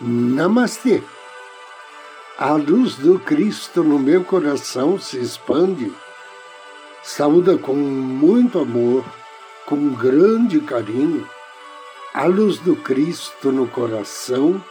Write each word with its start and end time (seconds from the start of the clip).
Namastê! 0.00 1.02
A 2.38 2.52
luz 2.52 2.94
do 2.94 3.18
Cristo 3.18 3.82
no 3.82 3.98
meu 3.98 4.22
coração 4.22 4.96
se 4.96 5.18
expande. 5.18 5.92
Saúda 7.02 7.58
com 7.58 7.74
muito 7.74 8.60
amor, 8.60 9.04
com 9.66 9.88
grande 9.94 10.60
carinho, 10.60 11.28
a 12.14 12.26
luz 12.26 12.58
do 12.58 12.76
Cristo 12.76 13.50
no 13.50 13.66
coração 13.66 14.62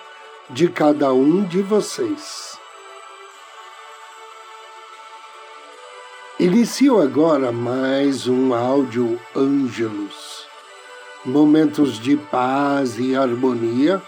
de 0.50 0.70
cada 0.70 1.12
um 1.12 1.44
de 1.44 1.62
vocês. 1.62 2.58
Inicio 6.40 7.02
agora 7.02 7.52
mais 7.52 8.28
um 8.30 8.54
áudio 8.54 9.20
Ângelos, 9.36 10.48
momentos 11.26 12.00
de 12.00 12.16
paz 12.16 12.98
e 12.98 13.14
harmonia 13.14 14.02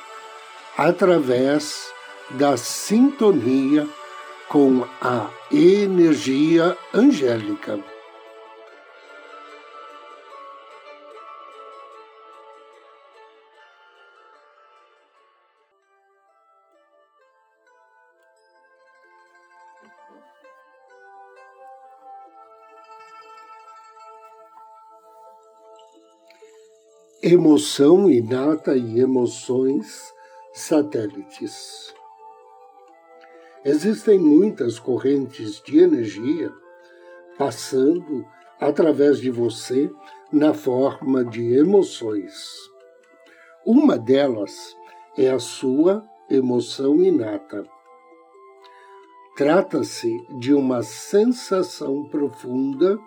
através 0.80 1.92
da 2.32 2.56
sintonia 2.56 3.86
com 4.48 4.86
a 5.02 5.30
energia 5.52 6.78
angélica. 6.94 7.84
Emoção 27.22 28.10
inata 28.10 28.78
e 28.78 29.02
emoções 29.02 30.18
satélites. 30.54 31.94
Existem 33.64 34.18
muitas 34.18 34.80
correntes 34.80 35.62
de 35.62 35.80
energia 35.80 36.52
passando 37.38 38.26
através 38.60 39.20
de 39.20 39.30
você 39.30 39.90
na 40.32 40.54
forma 40.54 41.24
de 41.24 41.54
emoções. 41.54 42.34
Uma 43.66 43.98
delas 43.98 44.76
é 45.18 45.30
a 45.30 45.40
sua 45.40 46.04
emoção 46.30 47.02
inata. 47.02 47.66
Trata-se 49.36 50.12
de 50.40 50.54
uma 50.54 50.84
sensação 50.84 52.04
profunda 52.10 53.00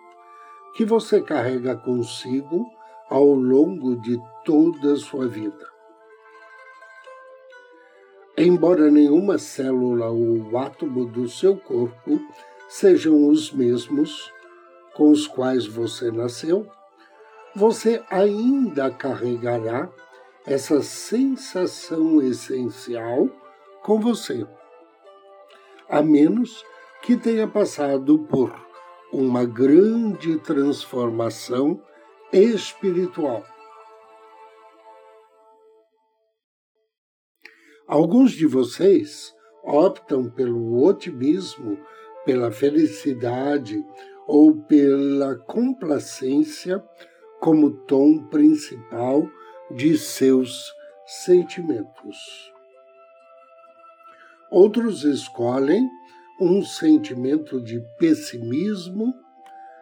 que 0.75 0.85
você 0.85 1.21
carrega 1.21 1.77
consigo 1.77 2.67
ao 3.11 3.35
longo 3.35 3.97
de 3.97 4.19
toda 4.45 4.95
a 4.95 4.97
sua 4.97 5.29
vida. 5.29 5.72
Embora 8.37 8.91
nenhuma 8.91 9.37
célula 9.37 10.09
ou 10.09 10.57
átomo 10.57 11.05
do 11.05 11.29
seu 11.29 11.55
corpo 11.55 12.19
sejam 12.67 13.29
os 13.29 13.53
mesmos 13.53 14.33
com 14.95 15.11
os 15.11 15.27
quais 15.27 15.67
você 15.67 16.11
nasceu, 16.11 16.67
você 17.55 18.03
ainda 18.09 18.91
carregará 18.91 19.91
essa 20.47 20.81
sensação 20.83 22.23
essencial 22.23 23.29
com 23.83 24.01
você, 24.01 24.47
a 25.87 26.03
menos 26.03 26.65
que 27.03 27.19
tenha 27.19 27.47
passado 27.47 28.19
por 28.19 28.55
uma 29.13 29.45
grande 29.45 30.39
transformação 30.39 31.79
espiritual 32.33 33.45
Alguns 37.93 38.33
de 38.33 38.47
vocês 38.47 39.37
optam 39.63 40.31
pelo 40.31 40.83
otimismo, 40.83 41.79
pela 42.25 42.51
felicidade 42.51 43.85
ou 44.27 44.57
pela 44.63 45.37
complacência 45.37 46.83
como 47.39 47.85
tom 47.85 48.17
principal 48.29 49.29
de 49.71 49.99
seus 49.99 50.73
sentimentos. 51.05 52.17
Outros 54.51 55.05
escolhem 55.05 55.87
um 56.41 56.65
sentimento 56.65 57.61
de 57.61 57.79
pessimismo, 57.99 59.13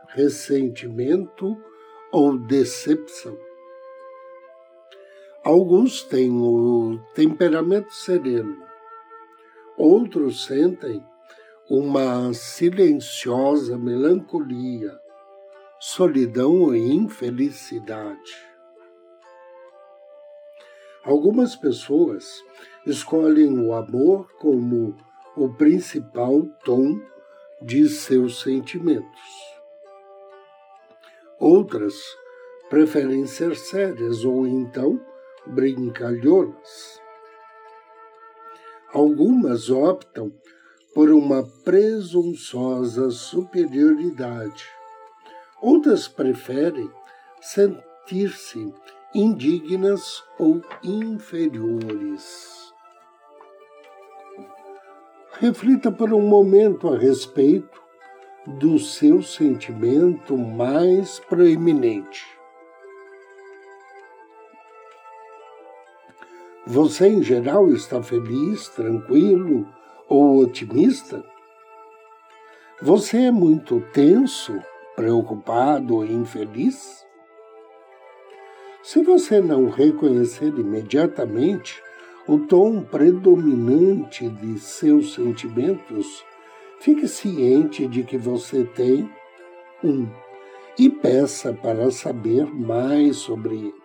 ressentimento 0.09 1.57
ou 2.11 2.37
decepção. 2.37 3.50
Alguns 5.51 6.05
têm 6.05 6.31
o 6.31 7.01
temperamento 7.13 7.93
sereno, 7.93 8.57
outros 9.77 10.45
sentem 10.45 11.05
uma 11.69 12.33
silenciosa 12.33 13.77
melancolia, 13.77 14.97
solidão 15.81 16.73
e 16.73 16.95
infelicidade. 16.95 18.33
Algumas 21.03 21.57
pessoas 21.57 22.33
escolhem 22.87 23.59
o 23.59 23.73
amor 23.73 24.31
como 24.39 24.97
o 25.37 25.53
principal 25.55 26.47
tom 26.65 26.97
de 27.61 27.89
seus 27.89 28.41
sentimentos. 28.41 29.21
Outras 31.41 31.97
preferem 32.69 33.27
ser 33.27 33.57
sérias 33.57 34.25
ou 34.25 34.47
então 34.47 35.10
brincalhonas. 35.47 37.01
Algumas 38.93 39.71
optam 39.71 40.33
por 40.95 41.11
uma 41.11 41.45
presunçosa 41.65 43.11
superioridade. 43.11 44.67
Outras 45.63 46.09
preferem 46.09 46.91
sentir-se 47.41 48.75
indignas 49.15 50.23
ou 50.39 50.61
inferiores. 50.83 52.73
Reflita 55.33 55.91
por 55.91 56.13
um 56.13 56.23
momento 56.23 56.89
a 56.89 56.99
respeito 56.99 57.81
do 58.47 58.79
seu 58.79 59.23
sentimento 59.23 60.37
mais 60.37 61.19
proeminente. 61.21 62.40
Você, 66.67 67.09
em 67.09 67.23
geral, 67.23 67.71
está 67.71 68.03
feliz, 68.03 68.69
tranquilo 68.69 69.67
ou 70.07 70.41
otimista? 70.41 71.25
Você 72.83 73.17
é 73.17 73.31
muito 73.31 73.81
tenso, 73.93 74.59
preocupado 74.95 75.97
ou 75.97 76.05
infeliz? 76.05 77.07
Se 78.83 79.03
você 79.03 79.41
não 79.41 79.71
reconhecer 79.71 80.49
imediatamente 80.49 81.83
o 82.29 82.39
tom 82.41 82.83
predominante 82.83 84.29
de 84.29 84.59
seus 84.59 85.15
sentimentos, 85.15 86.25
fique 86.79 87.09
ciente 87.09 87.87
de 87.87 88.03
que 88.03 88.19
você 88.19 88.65
tem 88.65 89.11
um 89.83 90.07
e 90.79 90.91
peça 90.91 91.55
para 91.55 91.91
saber 91.91 92.45
mais 92.47 93.17
sobre 93.17 93.55
ele 93.55 93.80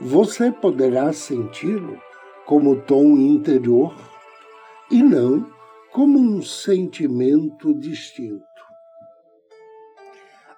você 0.00 0.52
poderá 0.52 1.12
senti-lo 1.12 1.98
como 2.44 2.82
tom 2.82 3.16
interior 3.16 3.94
e 4.90 5.02
não 5.02 5.50
como 5.90 6.18
um 6.18 6.42
sentimento 6.42 7.74
distinto. 7.74 8.44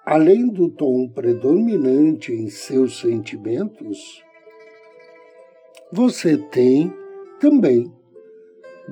Além 0.05 0.47
do 0.47 0.69
tom 0.69 1.07
predominante 1.07 2.33
em 2.33 2.49
seus 2.49 2.99
sentimentos, 2.99 4.23
você 5.91 6.37
tem 6.37 6.93
também 7.39 7.91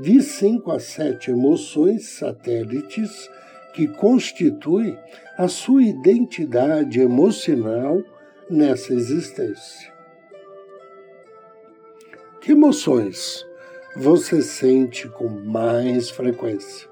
de 0.01 0.21
cinco 0.21 0.71
a 0.71 0.79
sete 0.79 1.31
emoções 1.31 2.07
satélites 2.09 3.29
que 3.73 3.88
constituem 3.88 4.97
a 5.38 5.47
sua 5.47 5.83
identidade 5.83 6.99
emocional 6.99 8.01
nessa 8.49 8.94
existência. 8.94 9.96
Que 12.47 12.53
emoções 12.53 13.45
você 13.94 14.41
sente 14.41 15.09
com 15.09 15.27
mais 15.27 16.09
frequência? 16.09 16.88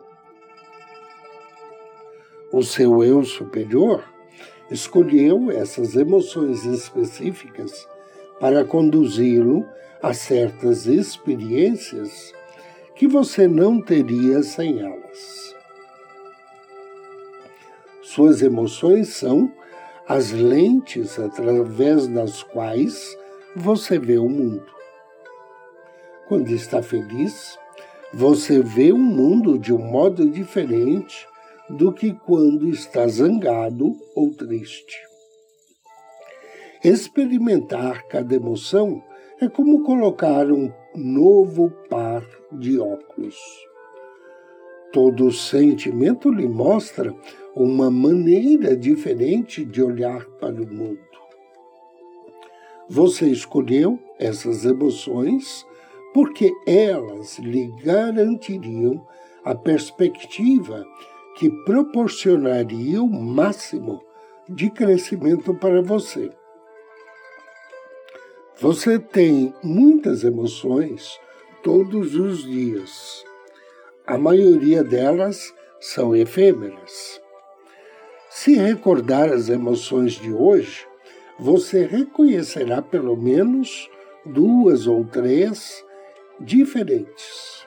O 2.52 2.62
seu 2.62 3.02
eu 3.02 3.24
superior 3.24 4.04
escolheu 4.70 5.50
essas 5.50 5.96
emoções 5.96 6.66
específicas 6.66 7.88
para 8.38 8.66
conduzi-lo 8.66 9.66
a 10.04 10.14
certas 10.14 10.88
experiências 10.88 12.34
que 12.94 13.08
você 13.08 13.48
não 13.48 13.82
teria 13.82 14.44
sem 14.44 14.82
elas. 14.82 15.56
Suas 18.02 18.42
emoções 18.42 19.08
são 19.08 19.50
as 20.06 20.32
lentes 20.32 21.18
através 21.18 22.10
das 22.10 22.44
quais 22.44 23.18
você 23.56 23.98
vê 23.98 24.18
o 24.18 24.28
mundo. 24.28 24.75
Quando 26.28 26.50
está 26.50 26.82
feliz, 26.82 27.58
você 28.14 28.62
vê 28.62 28.92
o 28.92 28.98
mundo 28.98 29.60
de 29.60 29.72
um 29.72 29.78
modo 29.78 30.28
diferente 30.30 31.28
do 31.70 31.92
que 31.92 32.14
quando 32.14 32.70
está 32.70 33.08
zangado 33.08 33.96
ou 34.16 34.32
triste. 34.34 34.96
Experimentar 36.84 38.08
cada 38.08 38.36
emoção 38.36 39.04
é 39.40 39.48
como 39.48 39.84
colocar 39.84 40.52
um 40.52 40.72
novo 40.96 41.70
par 41.90 42.24
de 42.52 42.80
óculos. 42.80 43.38
Todo 44.94 45.32
sentimento 45.32 46.32
lhe 46.32 46.48
mostra 46.48 47.14
uma 47.56 47.92
maneira 47.92 48.76
diferente 48.76 49.66
de 49.66 49.84
olhar 49.84 50.26
para 50.40 50.56
o 50.62 50.68
mundo. 50.68 51.00
Você 52.88 53.28
escolheu 53.28 54.00
essas 54.20 54.64
emoções 54.64 55.66
porque 56.16 56.56
elas 56.66 57.40
lhe 57.40 57.68
garantiriam 57.84 59.06
a 59.44 59.54
perspectiva 59.54 60.86
que 61.36 61.50
proporcionaria 61.66 63.04
o 63.04 63.10
máximo 63.10 64.02
de 64.48 64.70
crescimento 64.70 65.54
para 65.54 65.82
você. 65.82 66.32
Você 68.62 68.98
tem 68.98 69.54
muitas 69.62 70.24
emoções 70.24 71.20
todos 71.62 72.16
os 72.16 72.44
dias. 72.44 73.26
A 74.08 74.18
maioria 74.18 74.86
delas 74.86 75.54
são 75.82 76.16
efêmeras. 76.16 77.20
Se 78.30 78.56
recordar 78.56 79.34
as 79.34 79.50
emoções 79.50 80.14
de 80.14 80.32
hoje, 80.32 80.88
você 81.38 81.86
reconhecerá 81.86 82.82
pelo 82.82 83.18
menos 83.18 83.90
duas 84.26 84.88
ou 84.88 85.04
três 85.04 85.84
diferentes. 86.40 87.66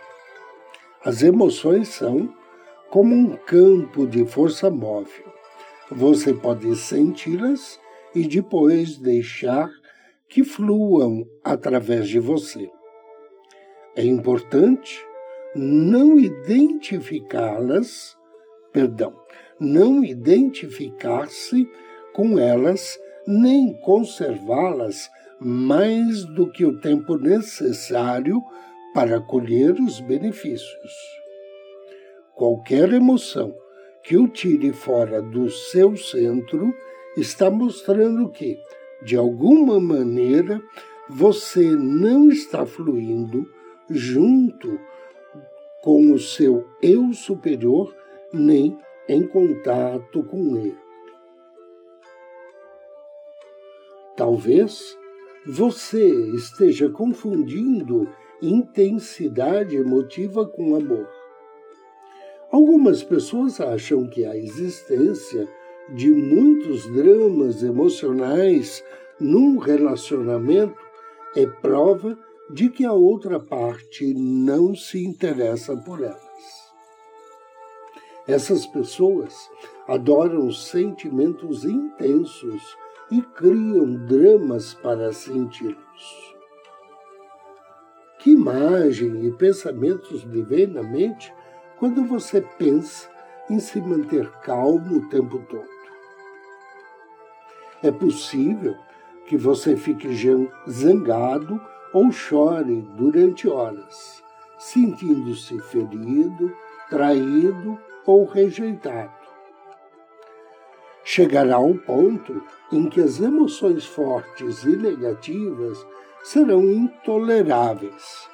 As 1.04 1.22
emoções 1.22 1.88
são 1.88 2.32
como 2.90 3.14
um 3.14 3.36
campo 3.36 4.06
de 4.06 4.24
força 4.24 4.70
móvel. 4.70 5.24
Você 5.90 6.34
pode 6.34 6.74
senti-las 6.76 7.80
e 8.14 8.26
depois 8.26 8.98
deixar 8.98 9.70
que 10.28 10.44
fluam 10.44 11.26
através 11.42 12.08
de 12.08 12.18
você. 12.18 12.70
É 13.96 14.04
importante 14.04 15.04
não 15.54 16.18
identificá-las, 16.18 18.16
perdão, 18.72 19.14
não 19.58 20.04
identificar-se 20.04 21.68
com 22.12 22.38
elas 22.38 22.98
nem 23.26 23.72
conservá-las 23.80 25.10
mais 25.40 26.24
do 26.24 26.50
que 26.50 26.64
o 26.64 26.80
tempo 26.80 27.16
necessário 27.16 28.42
para 28.94 29.20
colher 29.20 29.72
os 29.74 30.00
benefícios. 30.00 30.92
Qualquer 32.34 32.92
emoção 32.92 33.54
que 34.02 34.16
o 34.16 34.28
tire 34.28 34.72
fora 34.72 35.20
do 35.20 35.50
seu 35.50 35.96
centro 35.96 36.72
está 37.16 37.50
mostrando 37.50 38.30
que 38.30 38.58
de 39.02 39.16
alguma 39.16 39.78
maneira, 39.78 40.60
você 41.08 41.70
não 41.70 42.28
está 42.30 42.66
fluindo 42.66 43.48
junto 43.88 44.78
com 45.82 46.12
o 46.12 46.18
seu 46.18 46.66
eu 46.82 47.12
superior, 47.12 47.94
nem 48.32 48.76
em 49.08 49.26
contato 49.26 50.22
com 50.24 50.56
ele. 50.56 50.76
Talvez 54.16 54.98
você 55.48 56.06
esteja 56.34 56.90
confundindo 56.90 58.06
intensidade 58.42 59.76
emotiva 59.76 60.46
com 60.46 60.76
amor. 60.76 61.08
Algumas 62.52 63.02
pessoas 63.02 63.58
acham 63.58 64.06
que 64.06 64.26
a 64.26 64.36
existência 64.36 65.48
de 65.94 66.10
muitos 66.10 66.86
dramas 66.92 67.62
emocionais 67.62 68.84
num 69.18 69.56
relacionamento 69.56 70.76
é 71.34 71.46
prova 71.46 72.16
de 72.50 72.68
que 72.68 72.84
a 72.84 72.92
outra 72.92 73.40
parte 73.40 74.12
não 74.12 74.74
se 74.74 75.02
interessa 75.02 75.74
por 75.74 76.02
elas. 76.02 76.18
Essas 78.26 78.66
pessoas 78.66 79.34
adoram 79.86 80.50
sentimentos 80.52 81.64
intensos 81.64 82.62
e 83.10 83.22
criam 83.22 83.94
dramas 84.06 84.74
para 84.74 85.12
senti-los. 85.12 86.36
Que 88.18 88.32
imagem 88.32 89.26
e 89.26 89.32
pensamentos 89.32 90.22
lhe 90.24 90.42
vêm 90.42 90.66
na 90.66 90.82
mente 90.82 91.32
quando 91.78 92.04
você 92.04 92.40
pensa 92.58 93.08
em 93.48 93.60
se 93.60 93.80
manter 93.80 94.28
calmo 94.42 94.98
o 94.98 95.08
tempo 95.08 95.38
todo? 95.48 95.78
É 97.82 97.92
possível 97.92 98.76
que 99.26 99.36
você 99.36 99.76
fique 99.76 100.08
zangado 100.68 101.60
ou 101.92 102.10
chore 102.10 102.82
durante 102.96 103.48
horas, 103.48 104.22
sentindo-se 104.58 105.58
ferido, 105.60 106.52
traído 106.90 107.78
ou 108.04 108.24
rejeitado. 108.24 109.17
Chegará 111.10 111.58
um 111.58 111.76
ponto 111.76 112.42
em 112.70 112.88
que 112.88 113.00
as 113.00 113.18
emoções 113.18 113.86
fortes 113.86 114.64
e 114.64 114.76
negativas 114.76 115.86
serão 116.22 116.62
intoleráveis 116.70 118.28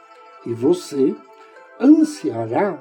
e 0.45 0.53
você 0.53 1.15
ansiará 1.81 2.79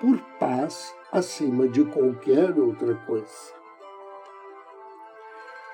por 0.00 0.18
paz 0.40 0.92
acima 1.12 1.68
de 1.68 1.84
qualquer 1.84 2.58
outra 2.58 2.94
coisa 3.06 3.56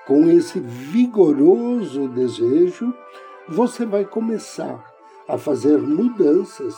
com 0.05 0.29
esse 0.29 0.59
vigoroso 0.59 2.07
desejo, 2.09 2.93
você 3.47 3.85
vai 3.85 4.05
começar 4.05 4.93
a 5.27 5.37
fazer 5.37 5.77
mudanças 5.77 6.75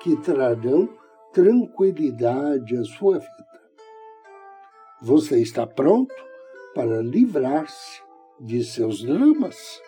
que 0.00 0.16
trarão 0.16 0.88
tranquilidade 1.32 2.76
à 2.76 2.84
sua 2.84 3.18
vida. 3.18 3.62
Você 5.00 5.40
está 5.40 5.66
pronto 5.66 6.14
para 6.74 7.00
livrar-se 7.02 8.02
de 8.40 8.64
seus 8.64 9.02
dramas? 9.02 9.80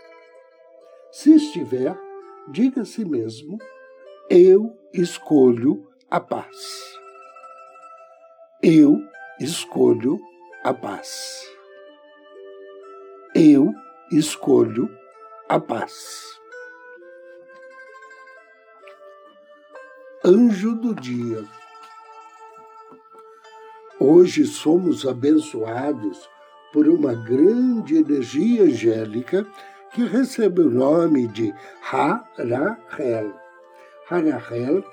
Se 1.10 1.34
estiver, 1.34 1.98
diga 2.48 2.82
a 2.82 2.84
si 2.84 3.04
mesmo: 3.04 3.58
Eu 4.30 4.76
escolho 4.92 5.86
a 6.10 6.20
paz. 6.20 6.98
Eu 8.62 8.98
escolho 9.40 10.18
a 10.64 10.72
paz 10.72 11.56
eu 13.38 13.70
escolho 14.10 14.88
a 15.46 15.60
paz. 15.60 16.40
Anjo 20.24 20.74
do 20.74 20.94
dia. 20.94 21.44
Hoje 24.00 24.46
somos 24.46 25.06
abençoados 25.06 26.26
por 26.72 26.88
uma 26.88 27.14
grande 27.14 27.96
energia 27.96 28.64
angélica 28.64 29.46
que 29.92 30.04
recebe 30.04 30.60
o 30.62 30.70
nome 30.70 31.26
de 31.28 31.54
Harahel. 31.90 33.34
Harahel 34.10 34.84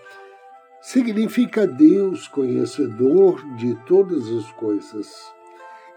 significa 0.81 1.67
Deus 1.67 2.27
conhecedor 2.27 3.43
de 3.55 3.75
todas 3.85 4.27
as 4.27 4.51
coisas. 4.53 5.33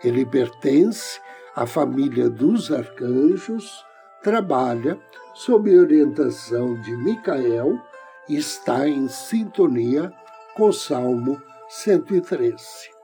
Ele 0.03 0.25
pertence 0.25 1.21
a 1.55 1.67
família 1.67 2.29
dos 2.29 2.71
arcanjos 2.71 3.85
trabalha 4.23 4.99
sob 5.35 5.79
orientação 5.79 6.75
de 6.81 6.97
Micael 6.97 7.81
e 8.29 8.37
está 8.37 8.89
em 8.89 9.09
sintonia 9.09 10.13
com 10.57 10.73
Salmo 10.73 11.41
113. 11.69 12.96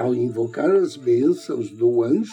Ao 0.00 0.14
invocar 0.14 0.70
as 0.70 0.96
bênçãos 0.96 1.70
do 1.72 2.02
anjo, 2.02 2.32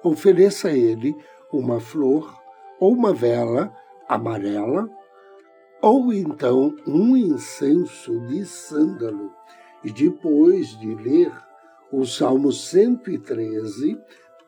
ofereça 0.00 0.68
a 0.68 0.72
ele 0.72 1.12
uma 1.52 1.80
flor 1.80 2.40
ou 2.78 2.92
uma 2.92 3.12
vela 3.12 3.76
amarela, 4.08 4.88
ou 5.82 6.12
então 6.12 6.72
um 6.86 7.16
incenso 7.16 8.16
de 8.28 8.46
sândalo. 8.46 9.32
E 9.82 9.90
depois 9.90 10.78
de 10.78 10.94
ler 10.94 11.32
o 11.90 12.06
Salmo 12.06 12.52
113, 12.52 13.98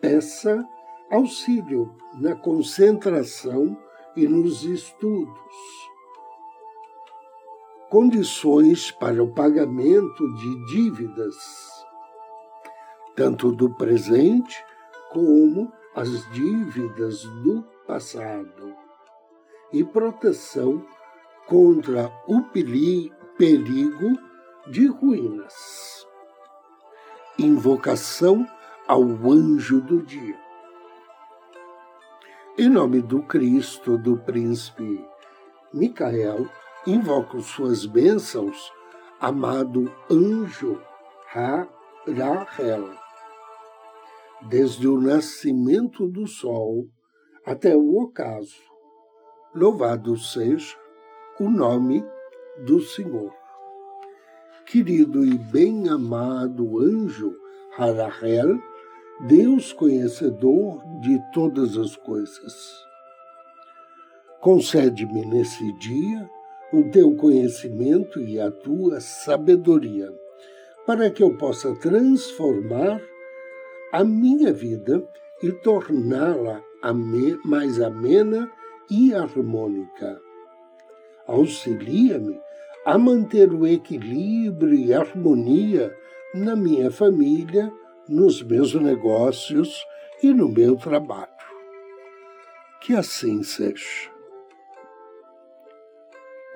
peça 0.01 0.65
auxílio 1.11 1.93
na 2.21 2.37
concentração 2.37 3.77
e 4.15 4.29
nos 4.29 4.63
estudos. 4.63 5.35
Condições 7.91 8.93
para 8.93 9.21
o 9.21 9.35
pagamento 9.35 10.33
de 10.37 10.67
dívidas, 10.67 11.35
tanto 13.15 13.53
do 13.53 13.71
presente 13.75 14.63
como 15.11 15.73
as 15.95 16.09
dívidas 16.33 17.23
do 17.43 17.63
passado, 17.87 18.75
e 19.73 19.85
proteção 19.85 20.85
contra 21.47 22.11
o 22.27 22.43
perigo 23.37 24.19
de 24.69 24.87
ruínas. 24.87 26.07
Invocação 27.39 28.47
ao 28.87 29.03
anjo 29.03 29.81
do 29.81 30.03
dia. 30.03 30.39
Em 32.59 32.69
nome 32.69 33.01
do 33.01 33.23
Cristo, 33.23 33.97
do 33.97 34.17
príncipe 34.19 35.05
Micael, 35.73 36.47
invoco 36.87 37.41
suas 37.41 37.87
bênçãos, 37.87 38.71
amado 39.21 39.91
anjo 40.11 40.81
Ha-Rahel. 41.35 43.02
Desde 44.49 44.89
o 44.89 45.01
nascimento 45.01 46.09
do 46.09 46.27
sol 46.27 46.89
até 47.47 47.77
o 47.77 48.03
ocaso, 48.03 48.61
louvado 49.55 50.17
seja 50.17 50.77
o 51.39 51.49
nome 51.49 52.05
do 52.65 52.81
Senhor. 52.81 53.33
Querido 54.67 55.25
e 55.25 55.39
bem-amado 55.39 56.79
anjo 56.81 57.33
Harahel, 57.79 58.59
Deus 59.27 59.73
conhecedor 59.73 60.83
de 61.01 61.21
todas 61.33 61.77
as 61.77 61.97
coisas. 61.97 62.85
Concede-me 64.41 65.25
nesse 65.25 65.73
dia 65.75 66.29
o 66.73 66.91
teu 66.91 67.15
conhecimento 67.15 68.21
e 68.21 68.41
a 68.41 68.51
tua 68.51 69.01
sabedoria, 69.01 70.13
para 70.85 71.11
que 71.11 71.23
eu 71.23 71.37
possa 71.37 71.75
transformar 71.77 73.01
a 73.93 74.03
minha 74.03 74.53
vida 74.53 75.07
e 75.43 75.53
torná-la 75.53 76.63
mais 77.45 77.81
amena 77.81 78.51
e 78.91 79.15
harmônica. 79.15 80.21
Auxilia-me 81.27 82.41
a 82.85 82.99
manter 82.99 83.53
o 83.53 83.67
equilíbrio 83.67 84.75
e 84.75 84.93
harmonia 84.93 85.95
na 86.35 86.57
minha 86.57 86.91
família, 86.91 87.71
nos 88.09 88.43
meus 88.43 88.75
negócios 88.75 89.85
e 90.23 90.33
no 90.33 90.49
meu 90.49 90.77
trabalho. 90.77 91.31
Que 92.81 92.95
assim 92.95 93.43
seja. 93.43 94.11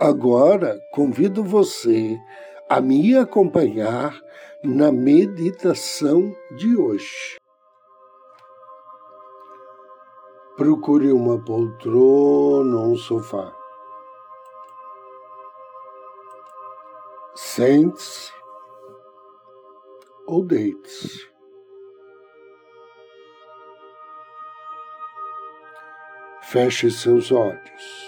Agora 0.00 0.78
convido 0.90 1.44
você 1.44 2.18
a 2.68 2.80
me 2.80 3.16
acompanhar 3.16 4.20
na 4.62 4.90
meditação 4.90 6.34
de 6.56 6.76
hoje. 6.76 7.36
Procure 10.56 11.12
uma 11.12 11.38
poltrona 11.42 12.76
ou 12.76 12.92
um 12.92 12.96
sofá. 12.96 13.54
Sente-se 17.34 18.32
ou 20.26 20.44
deite-se. 20.44 21.30
Feche 26.42 26.90
seus 26.90 27.30
olhos. 27.30 28.06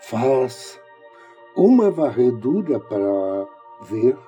Faça 0.00 0.79
uma 1.62 1.90
varredura 1.90 2.80
para 2.80 3.46
ver 3.82 4.18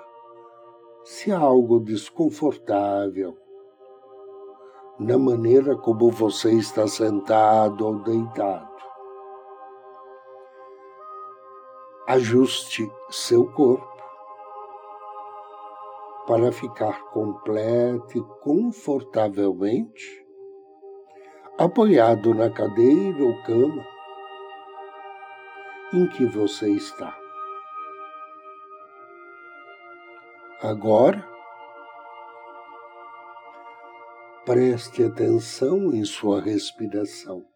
se 1.03 1.33
há 1.33 1.39
algo 1.39 1.81
desconfortável 1.81 3.35
na 4.99 5.17
maneira 5.17 5.75
como 5.75 6.11
você 6.11 6.53
está 6.53 6.87
sentado 6.87 7.87
ou 7.87 8.03
deitado. 8.03 8.71
Ajuste 12.07 12.87
seu 13.09 13.51
corpo 13.53 13.89
para 16.27 16.53
ficar 16.53 17.03
completo 17.13 18.19
e 18.19 18.23
confortavelmente 18.43 20.23
apoiado 21.57 22.35
na 22.35 22.51
cadeira 22.51 23.25
ou 23.25 23.43
cama 23.45 23.87
em 25.95 26.07
que 26.09 26.27
você 26.27 26.71
está. 26.71 27.22
Agora, 30.63 31.33
Preste 34.45 35.05
atenção 35.05 35.95
em 35.95 36.05
sua 36.05 36.41
respiração, 36.41 37.47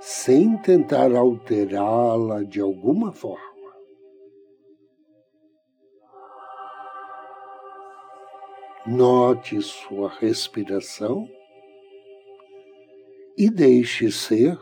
sem 0.00 0.56
tentar 0.62 1.14
alterá-la 1.14 2.42
de 2.42 2.58
alguma 2.58 3.12
forma. 3.12 3.38
Note 8.86 9.60
sua 9.60 10.08
respiração 10.08 11.28
e 13.36 13.50
deixe 13.50 14.10
ser 14.10 14.58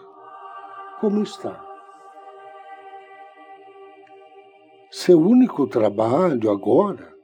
como 1.00 1.22
está. 1.22 1.67
Seu 5.08 5.18
único 5.18 5.66
trabalho 5.66 6.50
agora 6.50 7.16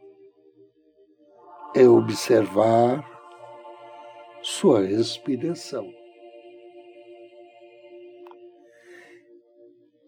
é 1.76 1.86
observar 1.86 3.04
sua 4.40 4.80
respiração. 4.80 5.86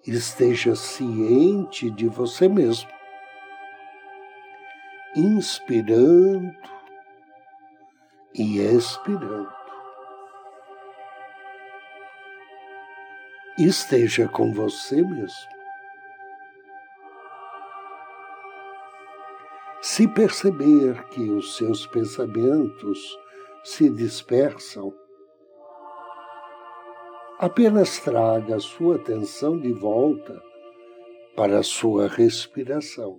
Esteja 0.07 0.75
ciente 0.75 1.91
de 1.91 2.09
você 2.09 2.49
mesmo, 2.49 2.89
inspirando 5.15 6.57
e 8.35 8.59
expirando. 8.59 9.53
Esteja 13.59 14.27
com 14.27 14.51
você 14.51 15.03
mesmo. 15.03 15.56
Se 19.97 20.07
perceber 20.07 21.09
que 21.09 21.31
os 21.31 21.57
seus 21.57 21.87
pensamentos 21.87 23.19
se 23.65 23.89
dispersam, 23.89 24.93
apenas 27.39 27.99
traga 28.01 28.57
a 28.57 28.61
sua 28.61 28.97
atenção 28.97 29.59
de 29.59 29.73
volta 29.73 30.39
para 31.35 31.61
a 31.61 31.63
sua 31.63 32.09
respiração. 32.09 33.19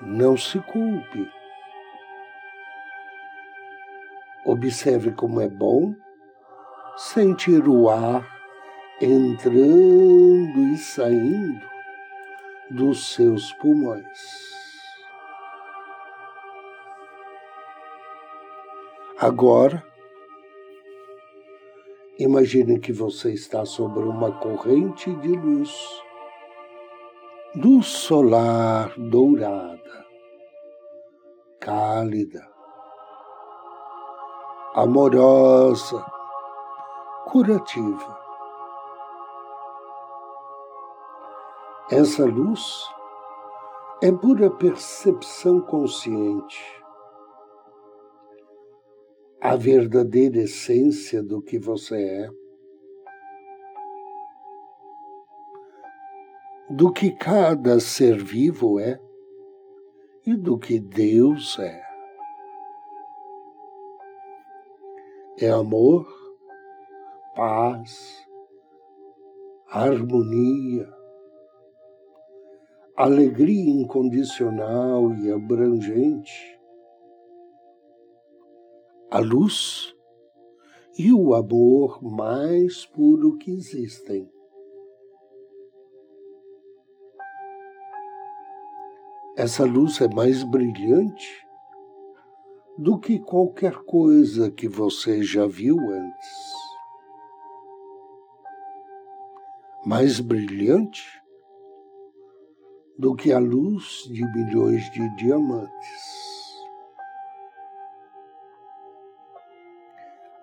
Não 0.00 0.36
se 0.36 0.60
culpe. 0.60 1.28
Observe 4.46 5.10
como 5.10 5.40
é 5.40 5.48
bom 5.48 5.92
sentir 6.96 7.66
o 7.66 7.88
ar 7.88 8.24
entrando 9.00 10.68
e 10.72 10.76
saindo 10.76 11.71
dos 12.74 13.14
seus 13.14 13.52
pulmões. 13.54 14.02
Agora, 19.18 19.84
imagine 22.18 22.80
que 22.80 22.92
você 22.92 23.32
está 23.32 23.64
sobre 23.64 24.02
uma 24.02 24.32
corrente 24.32 25.14
de 25.16 25.28
luz, 25.28 25.72
luz 27.54 27.86
solar 27.86 28.92
dourada, 28.98 30.06
cálida, 31.60 32.50
amorosa, 34.74 36.04
curativa. 37.26 38.21
Essa 41.94 42.24
luz 42.24 42.88
é 44.02 44.10
pura 44.10 44.48
percepção 44.48 45.60
consciente, 45.60 46.58
a 49.38 49.56
verdadeira 49.56 50.38
essência 50.38 51.22
do 51.22 51.42
que 51.42 51.58
você 51.58 52.02
é, 52.02 52.30
do 56.70 56.90
que 56.90 57.10
cada 57.10 57.78
ser 57.78 58.16
vivo 58.16 58.80
é 58.80 58.98
e 60.24 60.34
do 60.34 60.58
que 60.58 60.80
Deus 60.80 61.58
é. 61.58 61.82
É 65.38 65.50
amor, 65.50 66.06
paz, 67.36 68.26
harmonia, 69.68 71.01
alegria 73.02 73.68
incondicional 73.68 75.12
e 75.14 75.32
abrangente, 75.32 76.56
a 79.10 79.18
luz 79.18 79.92
e 80.96 81.12
o 81.12 81.34
amor 81.34 82.00
mais 82.00 82.86
puro 82.86 83.36
que 83.38 83.50
existem. 83.50 84.30
Essa 89.36 89.64
luz 89.64 90.00
é 90.00 90.06
mais 90.06 90.44
brilhante 90.44 91.44
do 92.78 93.00
que 93.00 93.18
qualquer 93.18 93.74
coisa 93.78 94.48
que 94.48 94.68
você 94.68 95.24
já 95.24 95.44
viu 95.44 95.76
antes. 95.76 96.52
Mais 99.84 100.20
brilhante 100.20 101.21
do 102.98 103.14
que 103.14 103.32
a 103.32 103.38
luz 103.38 104.04
de 104.10 104.24
milhões 104.24 104.90
de 104.92 105.16
diamantes. 105.16 106.22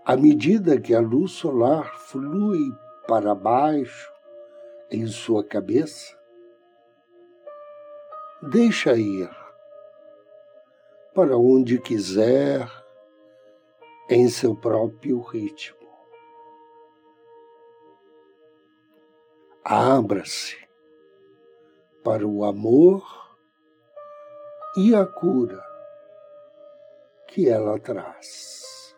À 0.04 0.18
medida 0.18 0.82
que 0.82 0.96
a 0.96 1.00
luz 1.00 1.34
solar 1.34 1.96
flui 2.00 2.72
para 3.08 3.36
baixo 3.36 4.12
em 4.90 5.06
sua 5.06 5.44
cabeça, 5.44 6.18
deixa 8.42 8.94
ir 8.94 9.30
para 11.14 11.38
onde 11.38 11.80
quiser 11.80 12.68
em 14.10 14.28
seu 14.30 14.56
próprio 14.56 15.22
ritmo. 15.22 15.78
Abra-se 19.64 20.69
para 22.04 22.26
o 22.26 22.44
amor 22.44 23.04
e 24.78 24.96
a 24.96 25.06
cura 25.06 25.62
que 27.28 27.48
ela 27.48 27.80
traz. 27.80 28.96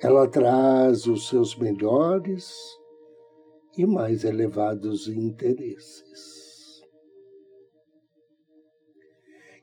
Ela 0.00 0.28
traz 0.28 1.06
os 1.06 1.28
seus 1.28 1.56
melhores 1.56 2.54
e 3.76 3.86
mais 3.86 4.24
elevados 4.24 5.08
interesses. 5.08 6.82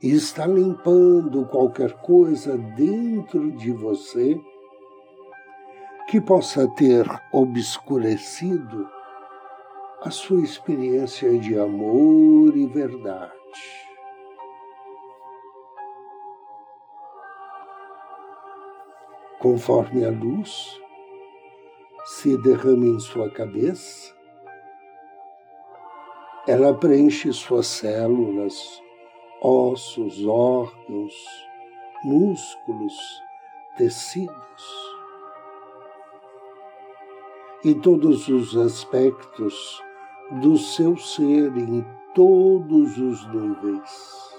E 0.01 0.12
está 0.12 0.48
limpando 0.48 1.46
qualquer 1.46 1.94
coisa 2.01 2.58
dentro 2.58 3.51
de 3.51 3.72
você 3.72 4.36
que 6.08 6.20
possa 6.20 6.68
ter 6.75 7.06
obscurecido 7.32 9.00
a 10.01 10.10
sua 10.10 10.41
experiência 10.41 11.38
de 11.38 11.58
amor 11.58 12.55
e 12.58 12.65
verdade. 12.65 13.41
conforme 19.41 20.05
a 20.05 20.12
luz 20.12 20.79
se 22.05 22.38
derrama 22.38 22.86
em 22.86 23.00
sua 23.00 23.27
cabeça, 23.31 24.15
ela 26.48 26.75
preenche 26.75 27.34
suas 27.34 27.65
células, 27.65 28.81
ossos, 29.41 30.24
órgãos, 30.27 31.13
músculos, 32.03 32.93
tecidos 33.77 34.91
e 37.64 37.74
todos 37.74 38.27
os 38.27 38.55
aspectos 38.55 39.81
do 40.29 40.57
seu 40.57 40.96
ser 40.98 41.55
em 41.57 41.86
todos 42.14 42.98
os 42.98 43.27
níveis. 43.34 44.31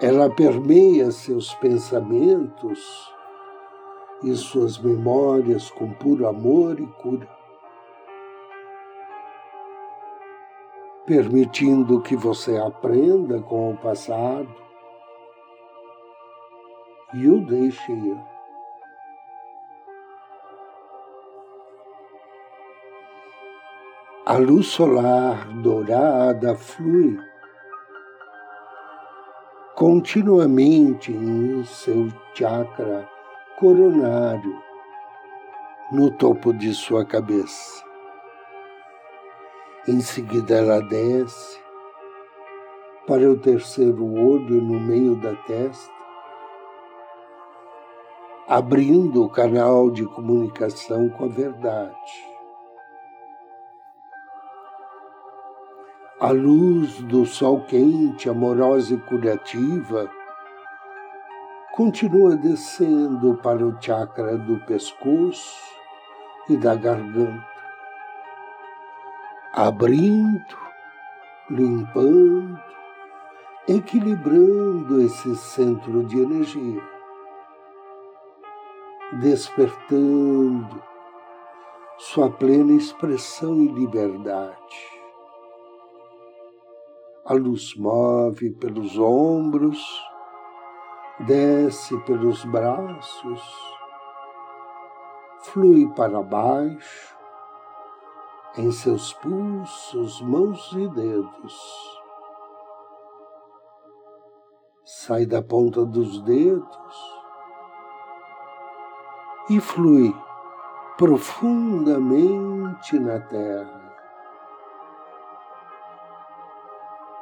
Ela 0.00 0.28
permeia 0.28 1.10
seus 1.10 1.54
pensamentos 1.54 3.10
e 4.22 4.34
suas 4.34 4.78
memórias 4.78 5.70
com 5.70 5.92
puro 5.94 6.26
amor 6.26 6.78
e 6.78 6.86
cura, 6.86 7.28
permitindo 11.06 12.02
que 12.02 12.16
você 12.16 12.58
aprenda 12.58 13.40
com 13.40 13.72
o 13.72 13.76
passado 13.76 14.48
e 17.14 17.28
o 17.28 17.40
deixe 17.40 17.92
ir. 17.92 18.35
A 24.28 24.38
luz 24.38 24.66
solar 24.66 25.46
dourada 25.62 26.56
flui 26.56 27.16
continuamente 29.76 31.12
em 31.12 31.62
seu 31.62 32.08
chakra 32.34 33.08
coronário, 33.56 34.60
no 35.92 36.10
topo 36.10 36.52
de 36.52 36.74
sua 36.74 37.04
cabeça. 37.04 37.84
Em 39.86 40.00
seguida, 40.00 40.56
ela 40.56 40.80
desce 40.80 41.60
para 43.06 43.30
o 43.30 43.38
terceiro 43.38 44.04
olho 44.12 44.60
no 44.60 44.80
meio 44.80 45.14
da 45.14 45.36
testa, 45.46 45.94
abrindo 48.48 49.22
o 49.22 49.30
canal 49.30 49.88
de 49.88 50.04
comunicação 50.04 51.08
com 51.10 51.26
a 51.26 51.28
verdade. 51.28 52.35
A 56.18 56.30
luz 56.30 57.02
do 57.02 57.26
sol 57.26 57.60
quente, 57.66 58.26
amorosa 58.26 58.94
e 58.94 58.96
curativa, 58.96 60.10
continua 61.72 62.34
descendo 62.34 63.34
para 63.42 63.62
o 63.62 63.76
chakra 63.78 64.38
do 64.38 64.58
pescoço 64.60 65.60
e 66.48 66.56
da 66.56 66.74
garganta, 66.74 67.46
abrindo, 69.52 70.56
limpando, 71.50 72.58
equilibrando 73.68 75.02
esse 75.02 75.36
centro 75.36 76.02
de 76.02 76.18
energia, 76.18 76.82
despertando 79.20 80.82
sua 81.98 82.30
plena 82.30 82.72
expressão 82.72 83.60
e 83.60 83.68
liberdade 83.68 84.95
a 87.28 87.34
luz 87.34 87.74
move 87.74 88.52
pelos 88.52 88.96
ombros, 88.96 89.84
desce 91.26 91.98
pelos 92.04 92.44
braços, 92.44 93.42
flui 95.40 95.92
para 95.96 96.22
baixo, 96.22 97.16
em 98.56 98.70
seus 98.70 99.12
pulsos, 99.14 100.22
mãos 100.22 100.72
e 100.76 100.86
dedos. 100.88 101.98
Sai 104.84 105.26
da 105.26 105.42
ponta 105.42 105.84
dos 105.84 106.22
dedos 106.22 107.16
e 109.50 109.58
flui 109.58 110.14
profundamente 110.96 112.96
na 113.00 113.18
terra. 113.18 113.85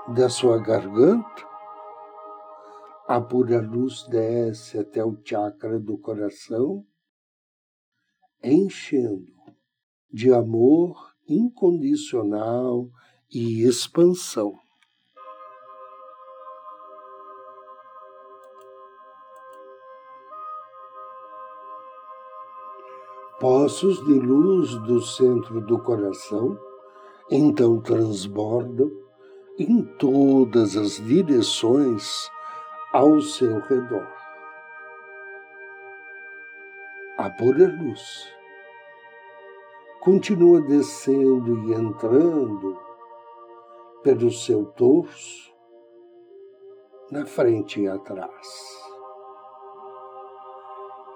Da 0.08 0.28
sua 0.28 0.58
garganta, 0.58 1.48
a 3.08 3.20
pura 3.20 3.60
luz 3.60 4.06
desce 4.08 4.78
até 4.78 5.02
o 5.02 5.16
chakra 5.24 5.78
do 5.78 5.96
coração, 5.96 6.84
enchendo 8.42 9.32
de 10.12 10.32
amor 10.32 11.14
incondicional 11.26 12.90
e 13.32 13.62
expansão. 13.62 14.58
Poços 23.40 24.04
de 24.04 24.14
luz 24.14 24.74
do 24.82 25.00
centro 25.00 25.60
do 25.62 25.78
coração 25.82 26.58
então 27.30 27.80
transbordam 27.80 29.03
em 29.58 29.82
todas 29.82 30.76
as 30.76 30.96
direções 30.96 32.28
ao 32.92 33.20
seu 33.20 33.60
redor. 33.60 34.12
A 37.16 37.30
pura 37.30 37.68
luz 37.68 38.34
continua 40.00 40.60
descendo 40.60 41.68
e 41.68 41.72
entrando 41.72 42.76
pelo 44.02 44.30
seu 44.32 44.66
torso, 44.72 45.54
na 47.10 47.24
frente 47.24 47.80
e 47.80 47.88
atrás. 47.88 48.84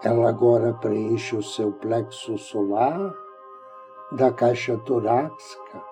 Ela 0.04 0.28
agora 0.28 0.72
preenche 0.74 1.34
o 1.34 1.42
seu 1.42 1.72
plexo 1.72 2.38
solar, 2.38 3.12
da 4.12 4.32
caixa 4.32 4.78
torácica 4.78 5.82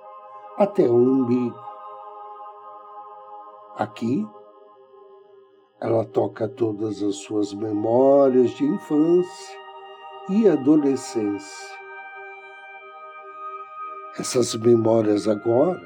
até 0.57 0.89
o 0.89 0.95
umbigo 0.95 1.76
Aqui, 3.77 4.27
Ela 5.79 6.03
toca 6.07 6.49
todas 6.49 7.03
as 7.03 7.17
suas 7.17 7.53
memórias 7.53 8.51
de 8.53 8.65
infância 8.65 9.59
e 10.31 10.49
adolescência. 10.49 11.77
Essas 14.19 14.55
memórias 14.55 15.29
agora 15.29 15.79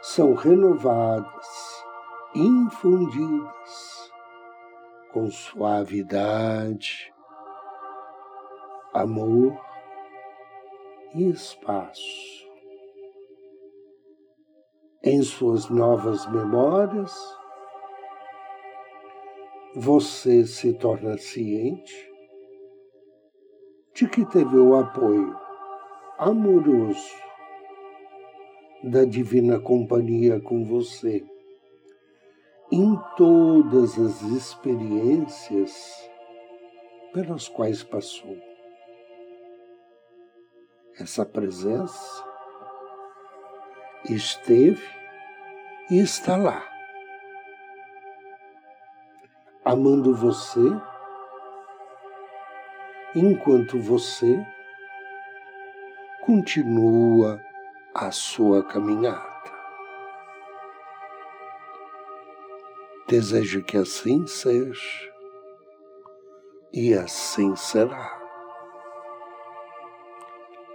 são 0.00 0.34
renovadas, 0.34 1.84
infundidas 2.32 4.12
com 5.12 5.28
suavidade, 5.28 7.12
amor 8.94 9.60
e 11.12 11.28
espaço. 11.28 12.49
Em 15.12 15.22
suas 15.24 15.68
novas 15.68 16.24
memórias, 16.30 17.12
você 19.74 20.46
se 20.46 20.72
torna 20.74 21.18
ciente 21.18 22.12
de 23.92 24.06
que 24.06 24.24
teve 24.24 24.56
o 24.56 24.76
apoio 24.76 25.36
amoroso 26.16 27.12
da 28.84 29.04
Divina 29.04 29.58
Companhia 29.58 30.40
com 30.40 30.64
você 30.64 31.24
em 32.70 32.96
todas 33.16 33.98
as 33.98 34.22
experiências 34.22 36.08
pelas 37.12 37.48
quais 37.48 37.82
passou. 37.82 38.38
Essa 41.00 41.26
presença 41.26 42.24
esteve 44.08 44.99
e 45.90 45.98
está 45.98 46.36
lá, 46.36 46.64
amando 49.64 50.14
você 50.14 50.60
enquanto 53.14 53.80
você 53.80 54.46
continua 56.24 57.42
a 57.92 58.12
sua 58.12 58.62
caminhada. 58.62 59.28
Desejo 63.08 63.64
que 63.64 63.76
assim 63.76 64.24
seja 64.28 65.12
e 66.72 66.94
assim 66.94 67.56
será. 67.56 68.16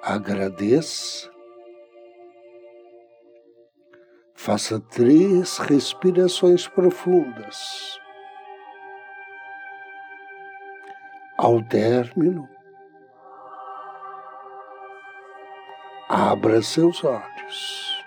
Agradeça. 0.02 1.35
Faça 4.46 4.80
três 4.80 5.58
respirações 5.58 6.68
profundas. 6.68 8.00
Ao 11.36 11.64
término, 11.64 12.48
abra 16.08 16.62
seus 16.62 17.04
olhos. 17.04 18.04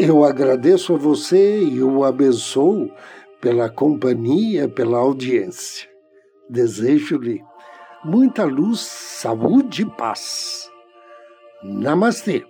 Eu 0.00 0.24
agradeço 0.24 0.94
a 0.94 0.96
você 0.96 1.62
e 1.62 1.82
o 1.82 2.04
abençoo 2.04 2.90
pela 3.42 3.68
companhia, 3.68 4.66
pela 4.66 4.96
audiência. 4.96 5.90
Desejo-lhe 6.48 7.44
muita 8.02 8.44
luz, 8.44 8.80
saúde 8.80 9.82
e 9.82 9.90
paz. 9.90 10.72
Namastê. 11.64 12.44